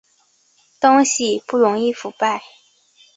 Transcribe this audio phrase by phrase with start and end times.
[0.79, 2.41] 东西不容易腐败